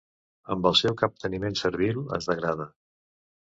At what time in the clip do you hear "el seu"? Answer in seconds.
0.69-0.95